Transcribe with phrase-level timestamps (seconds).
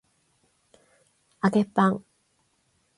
[1.43, 2.03] 揚げパン